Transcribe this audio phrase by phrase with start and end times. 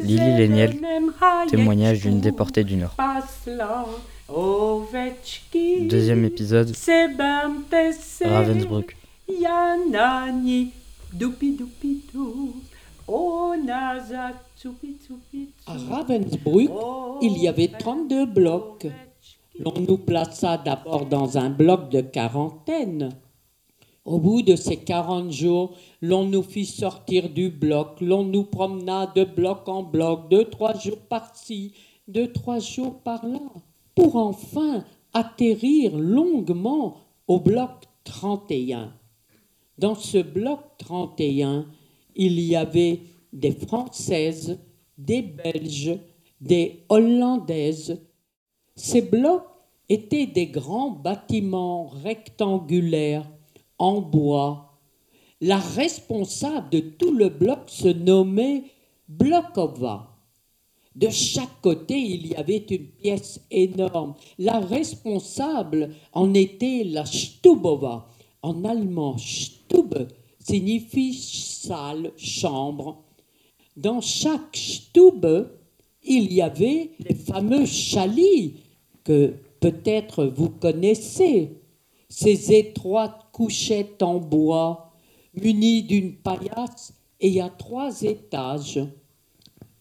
[0.00, 0.76] Lily Léniel,
[1.48, 2.94] témoignage d'une déportée du Nord.
[5.88, 6.72] Deuxième épisode,
[8.24, 8.96] Ravensbrück.
[15.66, 16.70] À Ravensbrück,
[17.22, 18.86] il y avait 32 blocs.
[19.58, 23.10] L'on nous plaça d'abord dans un bloc de quarantaine.
[24.06, 29.06] Au bout de ces 40 jours, l'on nous fit sortir du bloc, l'on nous promena
[29.14, 31.74] de bloc en bloc, deux, trois jours par-ci,
[32.08, 33.40] deux, trois jours par-là,
[33.94, 36.96] pour enfin atterrir longuement
[37.28, 37.70] au bloc
[38.04, 38.94] 31.
[39.76, 41.66] Dans ce bloc 31,
[42.16, 43.02] il y avait
[43.34, 44.58] des Françaises,
[44.96, 45.98] des Belges,
[46.40, 48.00] des Hollandaises.
[48.76, 49.44] Ces blocs
[49.90, 53.30] étaient des grands bâtiments rectangulaires
[53.80, 54.78] en bois.
[55.40, 58.64] La responsable de tout le bloc se nommait
[59.08, 60.06] Blokova.
[60.94, 64.14] De chaque côté, il y avait une pièce énorme.
[64.38, 68.08] La responsable en était la Stubova.
[68.42, 73.02] En allemand, Stube signifie salle, chambre.
[73.76, 75.26] Dans chaque Stube,
[76.02, 78.54] il y avait les fameux chalis
[79.04, 81.60] que peut-être vous connaissez
[82.08, 84.92] ces étroites couchettes en bois,
[85.32, 88.86] munies d'une paillasse et à trois étages.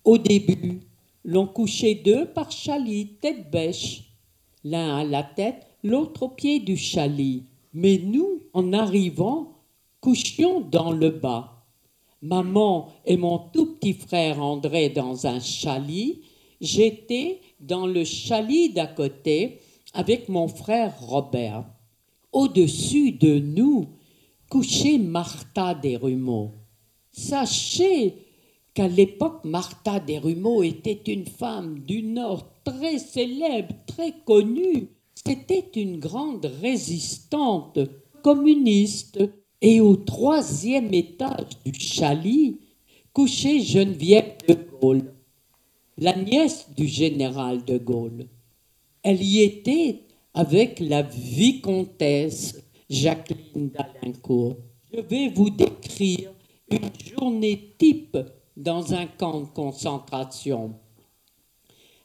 [0.06, 0.80] Au début,
[1.26, 4.14] l'on couchait deux par chalit, tête bêche,
[4.64, 7.44] l'un à la tête, l'autre au pied du chalit.
[7.74, 9.56] Mais nous, en arrivant,
[10.00, 11.66] couchions dans le bas.
[12.22, 16.22] Maman et mon tout petit frère André dans un chalit,
[16.62, 19.60] j'étais dans le chalit d'à côté
[19.94, 21.66] avec mon frère Robert.
[22.32, 23.88] Au-dessus de nous
[24.50, 26.52] couchait Martha Desrumeaux.
[27.12, 28.16] Sachez
[28.74, 34.90] qu'à l'époque, Martha Desrumeaux était une femme du Nord très célèbre, très connue.
[35.16, 37.80] C'était une grande résistante
[38.24, 39.20] communiste.
[39.62, 42.60] Et au troisième étage du chalit
[43.12, 45.14] couchait Geneviève de Gaulle,
[45.98, 48.28] la nièce du général de Gaulle.
[49.04, 50.04] Elle y était
[50.40, 54.56] avec la vicomtesse Jacqueline d'Alincourt.
[54.90, 56.32] Je vais vous décrire
[56.72, 58.18] une journée type
[58.56, 60.76] dans un camp de concentration.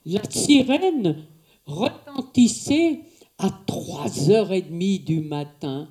[0.04, 1.26] La sirène
[1.64, 3.02] retentissait
[3.38, 5.88] à trois heures et demie du matin.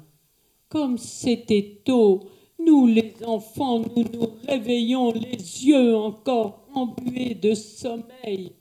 [0.67, 2.25] Comme c'était tôt,
[2.59, 8.51] nous les enfants, nous nous réveillons les yeux encore embués de sommeil.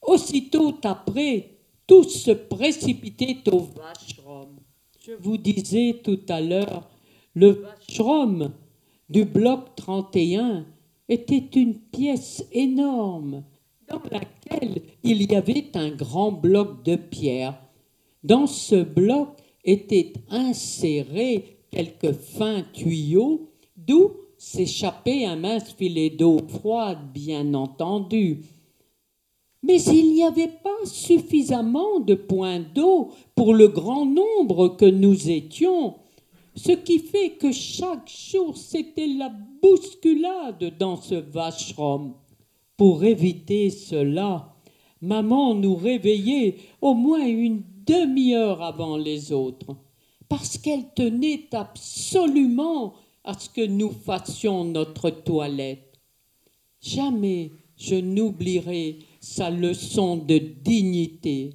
[0.00, 1.53] Aussitôt après,
[1.86, 4.56] tous se précipitaient au Vashrom.
[5.00, 6.88] Je vous disais tout à l'heure,
[7.34, 8.52] le Vashrom
[9.08, 10.66] du bloc 31
[11.08, 13.44] était une pièce énorme
[13.88, 17.60] dans laquelle il y avait un grand bloc de pierre.
[18.22, 27.12] Dans ce bloc étaient insérés quelques fins tuyaux d'où s'échappait un mince filet d'eau froide,
[27.12, 28.42] bien entendu,
[29.66, 35.30] mais il n'y avait pas suffisamment de points d'eau pour le grand nombre que nous
[35.30, 35.94] étions,
[36.54, 39.32] ce qui fait que chaque jour c'était la
[39.62, 42.12] bousculade dans ce vachrom.
[42.76, 44.54] Pour éviter cela,
[45.00, 49.76] maman nous réveillait au moins une demi-heure avant les autres,
[50.28, 52.92] parce qu'elle tenait absolument
[53.24, 55.98] à ce que nous fassions notre toilette.
[56.82, 61.50] Jamais je n'oublierai sa leçon de dignité.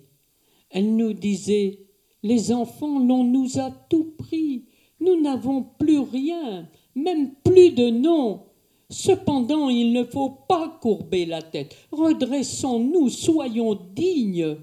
[0.69, 1.79] Elle nous disait,
[2.23, 4.65] les enfants, l'on nous a tout pris,
[4.99, 8.43] nous n'avons plus rien, même plus de nom.
[8.89, 11.75] Cependant, il ne faut pas courber la tête.
[11.91, 14.57] Redressons-nous, soyons dignes.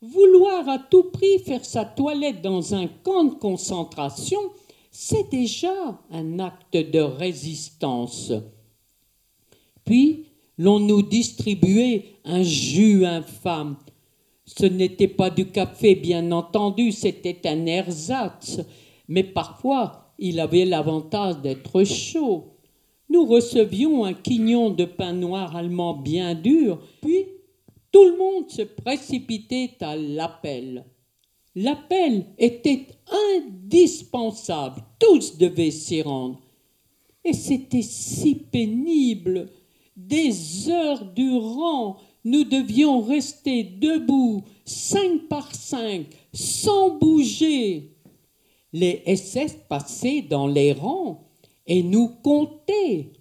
[0.00, 4.38] Vouloir à tout prix faire sa toilette dans un camp de concentration,
[4.92, 8.32] c'est déjà un acte de résistance.
[9.84, 10.27] Puis,
[10.58, 13.76] l'on nous distribuait un jus infâme.
[14.44, 18.60] Ce n'était pas du café, bien entendu, c'était un ersatz,
[19.06, 22.54] mais parfois il avait l'avantage d'être chaud.
[23.08, 27.26] Nous recevions un quignon de pain noir allemand bien dur, puis
[27.92, 30.84] tout le monde se précipitait à l'appel.
[31.54, 32.86] L'appel était
[33.36, 36.40] indispensable, tous devaient s'y rendre.
[37.24, 39.48] Et c'était si pénible
[39.98, 47.96] des heures durant, nous devions rester debout, cinq par cinq, sans bouger.
[48.72, 51.24] Les SS passaient dans les rangs
[51.66, 53.12] et nous compter.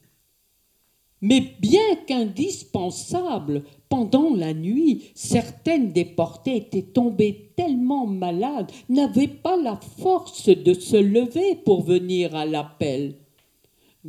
[1.21, 9.80] Mais bien qu'indispensable, pendant la nuit, certaines déportées étaient tombées tellement malades, n'avaient pas la
[10.00, 13.15] force de se lever pour venir à l'appel.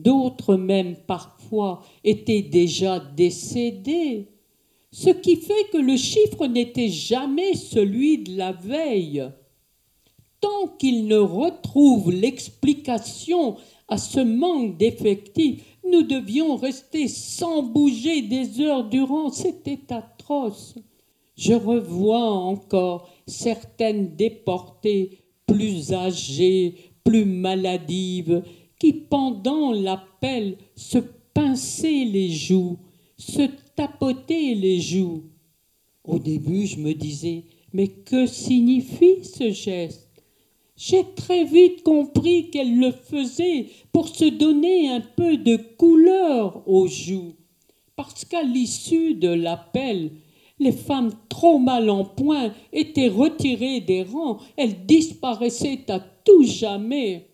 [0.03, 4.29] D'autres même parfois étaient déjà décédées,
[4.93, 9.29] ce qui fait que le chiffre n'était jamais celui de la veille.
[10.41, 13.57] Tant qu'il ne retrouve l'explication
[13.89, 19.31] à ce manque d'effectifs, nous devions rester sans bouger des heures durant.
[19.31, 20.77] C'était atroce.
[21.37, 28.43] Je revois encore certaines déportées plus âgées, plus maladives,
[28.79, 30.99] qui pendant l'appel se
[31.35, 32.79] pinçaient les joues,
[33.17, 33.43] se
[33.75, 35.25] tapotaient les joues.
[36.05, 40.09] Au début, je me disais, mais que signifie ce geste?
[40.77, 46.87] J'ai très vite compris qu'elle le faisait pour se donner un peu de couleur aux
[46.87, 47.35] joues,
[47.97, 50.13] parce qu'à l'issue de l'appel,
[50.61, 57.28] les femmes trop mal en point étaient retirées des rangs, elles disparaissaient à tout jamais.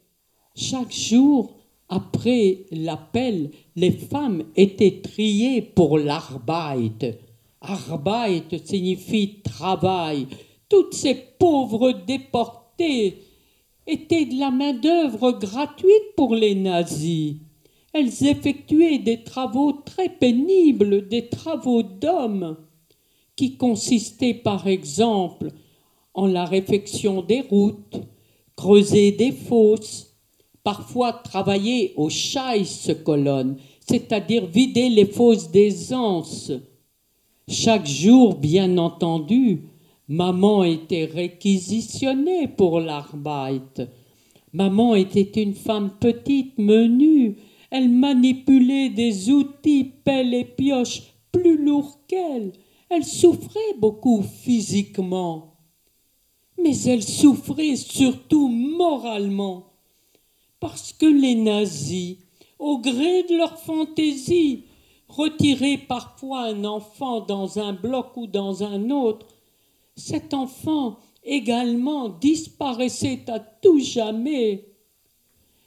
[0.57, 1.53] Chaque jour,
[1.89, 7.19] après l'appel, les femmes étaient triées pour l'arbeit.
[7.61, 10.29] Arbeit signifie travail.
[10.69, 13.19] Toutes ces pauvres déportées
[13.87, 17.35] étaient de la main-d'œuvre gratuite pour les nazis.
[17.93, 22.57] Elles effectuaient des travaux très pénibles, des travaux d'hommes,
[23.35, 25.51] qui consistaient par exemple
[26.15, 27.97] en la réfection des routes,
[28.55, 30.14] creuser des fosses,
[30.65, 32.09] parfois travailler au
[33.05, 36.51] colonne, c'est-à-dire vider les fosses des anses.
[37.47, 39.69] Chaque jour, bien entendu,
[40.09, 43.89] Maman était réquisitionnée pour l'arbeit.
[44.53, 47.37] Maman était une femme petite, menue.
[47.71, 51.03] Elle manipulait des outils, pelle et pioche,
[51.33, 52.53] plus lourds qu'elle.
[52.91, 55.57] Elle souffrait beaucoup physiquement.
[56.63, 59.74] Mais elle souffrait surtout moralement.
[60.65, 62.17] Parce que les nazis,
[62.59, 64.65] au gré de leur fantaisie,
[65.09, 69.27] retiraient parfois un enfant dans un bloc ou dans un autre,
[69.95, 74.65] cet enfant également disparaissait à tout jamais.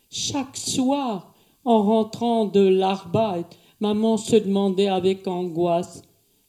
[0.09, 1.31] Chaque soir,
[1.63, 3.45] en rentrant de l'arbeit,
[3.79, 6.01] maman se demandait avec angoisse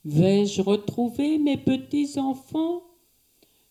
[0.06, 2.80] Vais-je retrouver mes petits-enfants?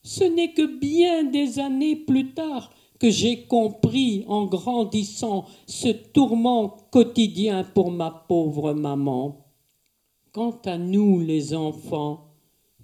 [0.03, 6.75] Ce n'est que bien des années plus tard que j'ai compris en grandissant ce tourment
[6.91, 9.45] quotidien pour ma pauvre maman.
[10.31, 12.25] Quant à nous les enfants,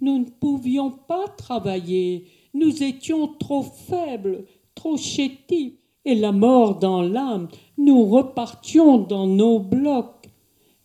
[0.01, 4.45] nous ne pouvions pas travailler, nous étions trop faibles,
[4.75, 5.73] trop chétifs,
[6.05, 10.29] et la mort dans l'âme, nous repartions dans nos blocs.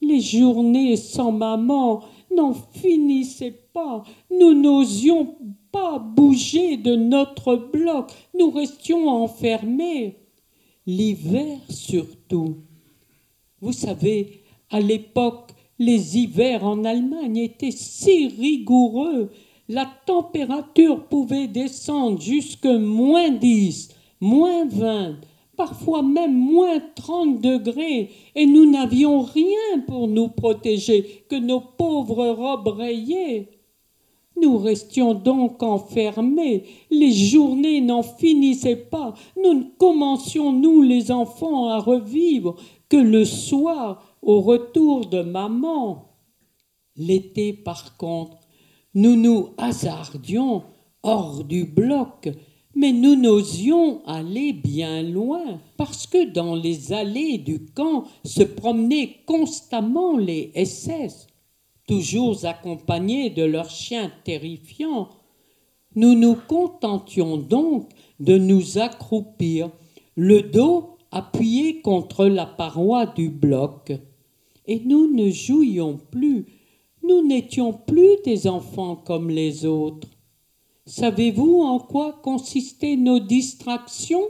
[0.00, 2.04] Les journées sans maman
[2.34, 5.36] n'en finissaient pas, nous n'osions
[5.72, 10.16] pas bouger de notre bloc, nous restions enfermés.
[10.86, 12.56] L'hiver surtout.
[13.60, 19.31] Vous savez, à l'époque les hivers en Allemagne étaient si rigoureux,
[19.69, 23.90] la température pouvait descendre jusque moins 10,
[24.20, 25.16] moins 20,
[25.58, 32.29] parfois même moins 30 degrés, et nous n'avions rien pour nous protéger que nos pauvres
[32.29, 33.48] robes rayées.
[34.41, 36.62] Nous restions donc enfermés,
[36.93, 42.55] les journées n'en finissaient pas, nous ne commencions, nous les enfants, à revivre
[42.88, 46.12] que le soir, au retour de maman.
[46.96, 48.38] L'été, par contre,
[48.94, 50.62] nous nous hasardions
[51.03, 52.29] hors du bloc,
[52.79, 59.17] mais nous n'osions aller bien loin, parce que dans les allées du camp se promenaient
[59.27, 61.27] constamment les SS,
[61.89, 65.08] toujours accompagnés de leurs chiens terrifiants.
[65.97, 67.89] Nous nous contentions donc
[68.20, 69.70] de nous accroupir,
[70.15, 73.91] le dos appuyé contre la paroi du bloc
[74.67, 76.47] et nous ne jouions plus,
[77.03, 80.06] nous n'étions plus des enfants comme les autres.
[80.88, 84.26] Savez-vous en quoi consistaient nos distractions?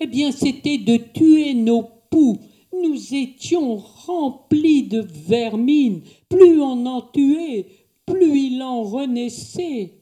[0.00, 2.38] Eh bien, c'était de tuer nos poux.
[2.72, 6.00] Nous étions remplis de vermine.
[6.30, 7.66] Plus on en tuait,
[8.06, 9.98] plus il en renaissait.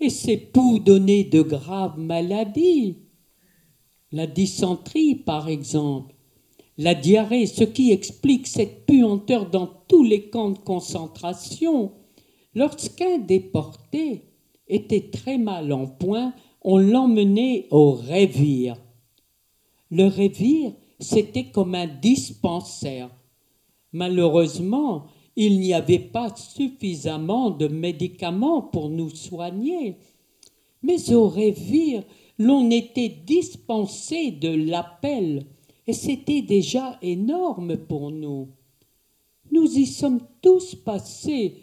[0.00, 2.96] Et ces poux donnaient de graves maladies.
[4.12, 6.14] La dysenterie, par exemple,
[6.78, 11.92] la diarrhée, ce qui explique cette puanteur dans tous les camps de concentration.
[12.54, 14.29] Lorsqu'un déporté
[14.70, 18.76] était très mal en point, on l'emmenait au révire.
[19.90, 23.08] Le révire, C'était comme un dispensaire.
[23.92, 29.96] Malheureusement, il n'y avait pas suffisamment de médicaments pour nous soigner.
[30.82, 32.02] Mais au Révire,
[32.38, 35.46] l'on était dispensé de l'appel,
[35.86, 38.48] et c'était déjà énorme pour nous.
[39.50, 41.56] Nous y sommes tous passés.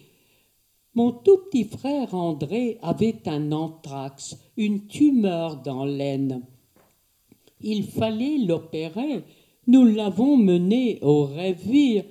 [0.98, 6.42] Mon tout petit frère André avait un anthrax, une tumeur dans l'aine.
[7.62, 9.22] Il fallait l'opérer.
[9.68, 12.04] Nous l'avons mené au Révire.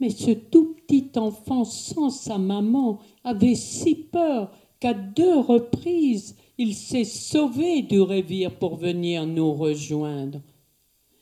[0.00, 4.50] Mais ce tout petit enfant sans sa maman avait si peur
[4.80, 10.40] qu'à deux reprises il s'est sauvé du Révire pour venir nous rejoindre.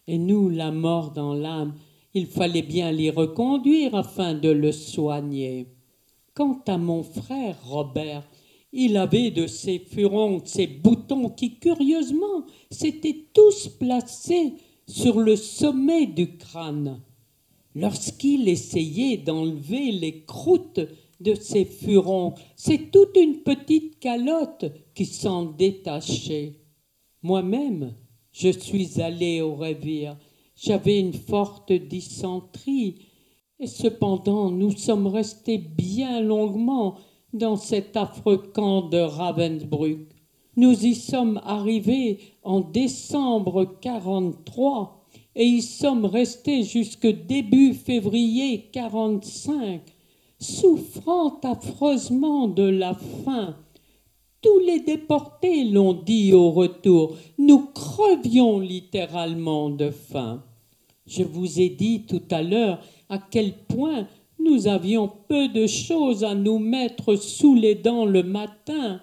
[0.06, 1.74] Et nous, la mort dans l'âme,
[2.14, 5.66] il fallait bien l'y reconduire afin de le soigner.
[6.38, 8.22] Quant à mon frère Robert,
[8.72, 14.52] il avait de ces furons, ces boutons qui, curieusement, s'étaient tous placés
[14.86, 17.02] sur le sommet du crâne.
[17.74, 20.78] Lorsqu'il essayait d'enlever les croûtes
[21.20, 26.54] de ses furons, c'est toute une petite calotte qui s'en détachait.
[27.20, 27.96] Moi-même,
[28.30, 30.16] je suis allé au Révire.
[30.54, 33.07] J'avais une forte dysenterie,
[33.60, 36.96] et cependant nous sommes restés bien longuement
[37.32, 40.08] dans cet affreux camp de Ravensbrück.
[40.56, 45.04] Nous y sommes arrivés en décembre 43
[45.36, 49.82] et y sommes restés jusque début février 45,
[50.40, 53.56] souffrant affreusement de la faim.
[54.40, 60.42] Tous les déportés l'ont dit au retour, nous crevions littéralement de faim.
[61.08, 64.06] Je vous ai dit tout à l'heure à quel point
[64.38, 69.00] nous avions peu de choses à nous mettre sous les dents le matin.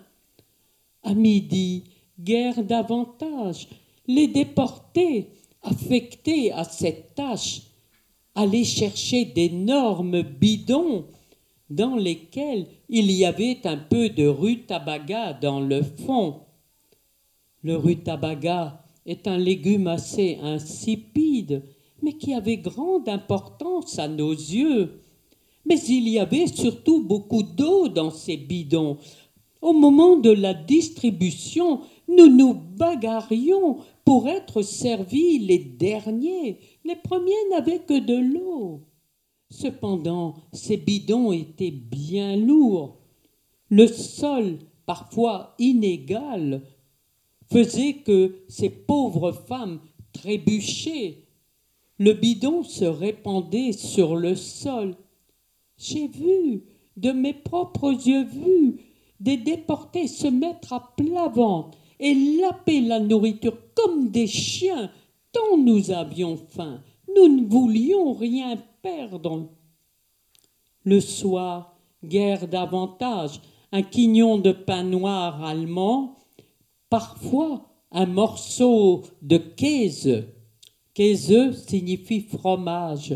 [1.03, 1.83] À midi,
[2.19, 3.67] guère davantage.
[4.07, 5.29] Les déportés,
[5.63, 7.63] affectés à cette tâche,
[8.35, 11.05] allaient chercher d'énormes bidons
[11.71, 16.41] dans lesquels il y avait un peu de rutabaga dans le fond.
[17.63, 21.63] Le rutabaga est un légume assez insipide,
[22.01, 25.01] mais qui avait grande importance à nos yeux.
[25.65, 28.97] Mais il y avait surtout beaucoup d'eau dans ces bidons.
[29.61, 36.59] Au moment de la distribution, nous nous bagarrions pour être servis les derniers.
[36.83, 38.81] Les premiers n'avaient que de l'eau.
[39.49, 42.99] Cependant, ces bidons étaient bien lourds.
[43.69, 46.61] Le sol, parfois inégal,
[47.51, 49.79] faisait que ces pauvres femmes
[50.13, 51.24] trébuchaient.
[51.97, 54.95] Le bidon se répandait sur le sol.
[55.77, 56.63] J'ai vu,
[56.97, 58.81] de mes propres yeux vus,
[59.19, 64.91] des déportés se mettre à plat ventre et laper la nourriture comme des chiens,
[65.31, 66.81] tant nous avions faim.
[67.15, 69.49] Nous ne voulions rien perdre.
[70.83, 76.17] Le soir, guère davantage, un quignon de pain noir allemand,
[76.89, 79.37] parfois un morceau de
[80.95, 83.13] Käse signifie fromage.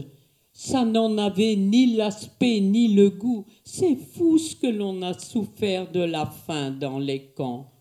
[0.51, 3.45] Ça n'en avait ni l'aspect ni le goût.
[3.63, 7.71] C'est fou ce que l'on a souffert de la faim dans les camps.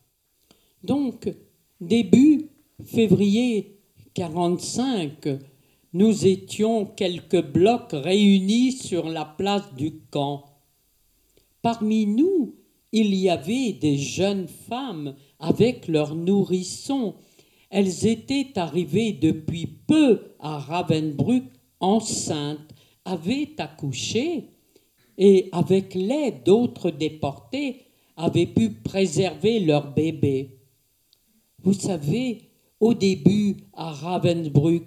[0.84, 1.28] Donc,
[1.80, 2.46] début
[2.84, 3.80] février
[4.14, 5.28] 45,
[5.94, 10.44] nous étions quelques blocs réunis sur la place du camp.
[11.60, 12.54] Parmi nous,
[12.92, 17.14] il y avait des jeunes femmes avec leurs nourrissons.
[17.70, 21.44] Elles étaient arrivées depuis peu à Ravensbrück
[21.80, 24.50] enceintes, avaient accouché
[25.16, 27.82] et, avec l'aide d'autres déportés,
[28.16, 30.58] avaient pu préserver leur bébé.
[31.62, 34.86] Vous savez, au début, à Ravensbrück,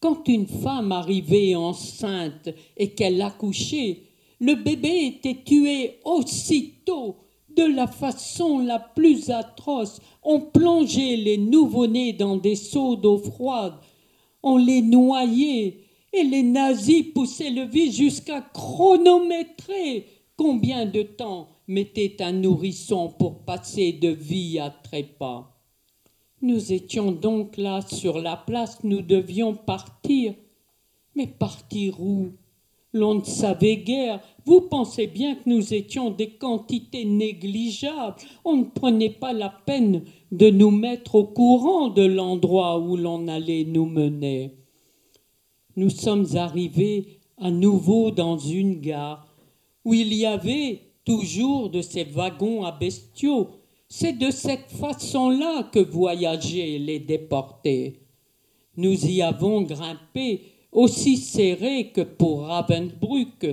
[0.00, 4.02] quand une femme arrivait enceinte et qu'elle accouchait,
[4.40, 7.21] le bébé était tué aussitôt
[7.56, 10.00] de la façon la plus atroce.
[10.22, 13.74] On plongeait les nouveau-nés dans des seaux d'eau froide,
[14.42, 15.78] on les noyait,
[16.12, 20.06] et les nazis poussaient le vie jusqu'à chronométrer
[20.36, 25.52] combien de temps mettait un nourrisson pour passer de vie à trépas.
[26.42, 30.34] Nous étions donc là sur la place, nous devions partir.
[31.14, 32.32] Mais partir où?
[32.92, 34.20] L'on ne savait guère.
[34.44, 38.16] Vous pensez bien que nous étions des quantités négligeables.
[38.44, 43.28] On ne prenait pas la peine de nous mettre au courant de l'endroit où l'on
[43.28, 44.56] allait nous mener.
[45.76, 49.26] Nous sommes arrivés à nouveau dans une gare
[49.84, 53.48] où il y avait toujours de ces wagons à bestiaux
[53.94, 58.00] c'est de cette façon-là que voyageaient les déportés.
[58.78, 63.46] Nous y avons grimpé aussi serré que pour Ravensbrück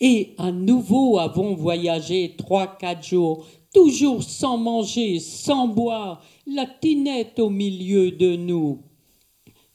[0.00, 7.38] et à nouveau avons voyagé trois, quatre jours, toujours sans manger, sans boire, la tinette
[7.38, 8.80] au milieu de nous,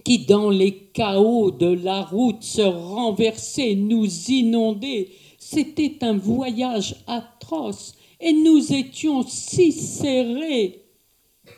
[0.03, 5.10] qui dans les chaos de la route se renversait, nous inondait.
[5.39, 10.83] C'était un voyage atroce et nous étions si serrés.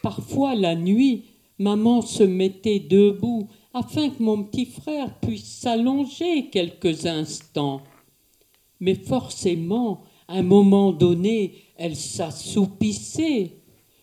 [0.02, 1.24] Parfois la nuit,
[1.60, 7.82] maman se mettait debout afin que mon petit frère puisse s'allonger quelques instants.
[8.80, 13.52] Mais forcément, à un moment donné, elle s'assoupissait.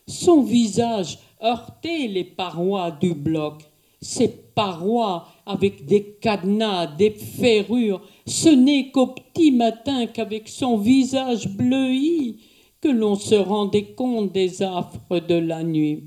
[0.07, 3.63] Son visage heurtait les parois du bloc.
[4.01, 11.49] Ces parois avec des cadenas, des ferrures, ce n'est qu'au petit matin qu'avec son visage
[11.49, 12.39] bleui
[12.81, 16.05] que l'on se rendait compte des affres de la nuit.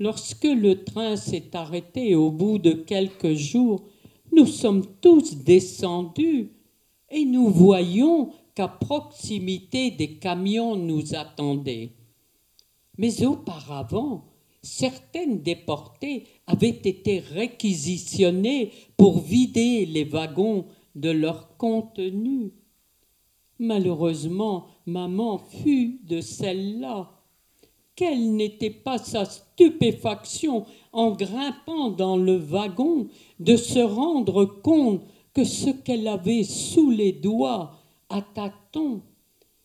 [0.00, 3.84] Lorsque le train s'est arrêté au bout de quelques jours,
[4.32, 6.52] nous sommes tous descendus
[7.10, 11.92] et nous voyions qu'à proximité des camions nous attendaient.
[12.96, 14.24] Mais auparavant,
[14.62, 22.52] certaines déportées avaient été réquisitionnées pour vider les wagons de leur contenu.
[23.58, 27.17] Malheureusement, maman fut de celle-là.
[27.98, 33.08] Quelle n'était pas sa stupéfaction en grimpant dans le wagon
[33.40, 35.02] de se rendre compte
[35.34, 37.72] que ce qu'elle avait sous les doigts
[38.08, 39.02] à tâtons,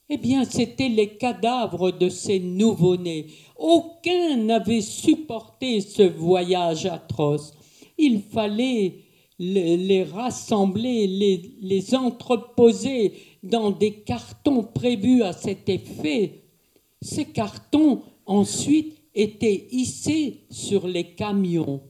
[0.10, 3.28] eh bien, c'étaient les cadavres de ces nouveau-nés.
[3.56, 7.54] Aucun n'avait supporté ce voyage atroce.
[8.00, 8.96] Il fallait
[9.38, 13.14] les rassembler, les, les entreposer
[13.44, 16.40] dans des cartons prévus à cet effet.
[17.00, 21.82] Ces cartons, ensuite, étaient hissés sur les camions.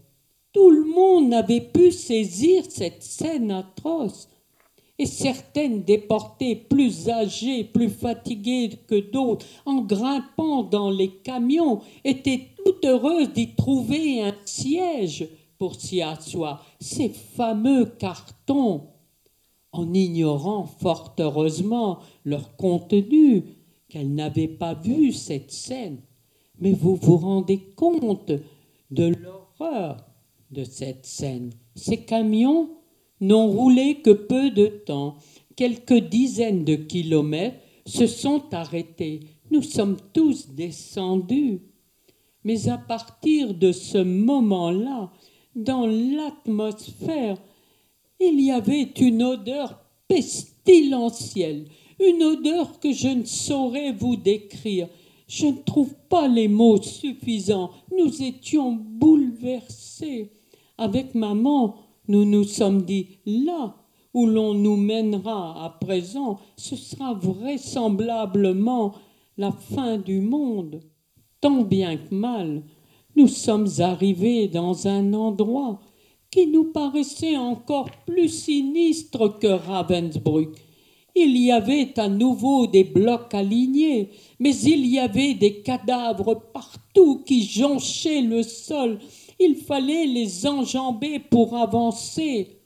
[0.51, 4.29] Tout le monde n'avait pu saisir cette scène atroce.
[4.99, 12.49] Et certaines déportées plus âgées, plus fatiguées que d'autres, en grimpant dans les camions, étaient
[12.63, 15.27] toutes heureuses d'y trouver un siège
[15.57, 16.63] pour s'y asseoir.
[16.79, 18.89] Ces fameux cartons,
[19.71, 23.45] en ignorant fort heureusement leur contenu,
[23.89, 26.01] qu'elles n'avaient pas vu cette scène.
[26.63, 28.31] Mais vous vous rendez compte
[28.89, 29.97] de l'horreur
[30.49, 31.49] de cette scène.
[31.75, 32.69] Ces camions
[33.19, 35.17] n'ont roulé que peu de temps.
[35.57, 39.19] Quelques dizaines de kilomètres se sont arrêtés.
[39.51, 41.59] Nous sommes tous descendus.
[42.45, 45.11] Mais à partir de ce moment-là,
[45.57, 47.39] dans l'atmosphère,
[48.21, 51.65] il y avait une odeur pestilentielle,
[51.99, 54.87] une odeur que je ne saurais vous décrire.
[55.35, 57.71] Je ne trouve pas les mots suffisants.
[57.91, 60.31] Nous étions bouleversés.
[60.77, 61.73] Avec maman,
[62.07, 63.75] nous nous sommes dit, là
[64.13, 68.93] où l'on nous mènera à présent, ce sera vraisemblablement
[69.35, 70.81] la fin du monde.
[71.41, 72.61] Tant bien que mal,
[73.15, 75.79] nous sommes arrivés dans un endroit
[76.29, 80.55] qui nous paraissait encore plus sinistre que Ravensbrück.
[81.15, 87.23] Il y avait à nouveau des blocs alignés, mais il y avait des cadavres partout
[87.25, 88.99] qui jonchaient le sol
[89.39, 92.59] il fallait les enjamber pour avancer.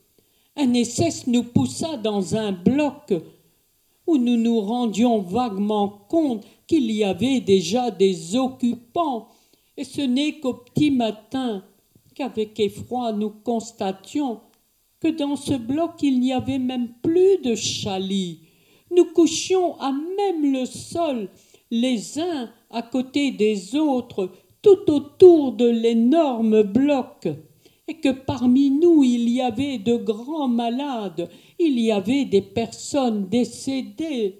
[0.55, 3.13] Un essai nous poussa dans un bloc
[4.05, 9.27] où nous nous rendions vaguement compte qu'il y avait déjà des occupants,
[9.75, 11.63] et ce n'est qu'au petit matin
[12.15, 14.39] qu'avec effroi nous constations
[14.99, 18.41] que dans ce bloc il n'y avait même plus de chalis.
[18.95, 21.29] Nous couchions à même le sol,
[21.69, 24.31] les uns à côté des autres,
[24.61, 27.27] tout autour de l'énorme bloc,
[27.87, 31.29] et que parmi nous il y avait de grands malades,
[31.59, 34.39] il y avait des personnes décédées.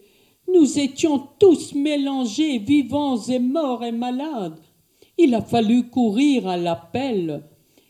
[0.53, 4.59] Nous étions tous mélangés, vivants et morts et malades.
[5.17, 7.43] Il a fallu courir à l'appel.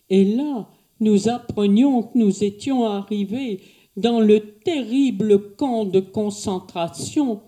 [0.09, 0.67] Et là,
[0.99, 3.61] nous apprenions que nous étions arrivés
[3.95, 7.41] dans le terrible camp de concentration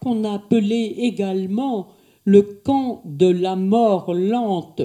[0.00, 1.88] qu'on appelait également
[2.24, 4.82] le camp de la mort lente.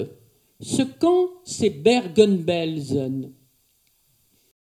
[0.60, 3.32] Ce camp, c'est Bergen-Belsen.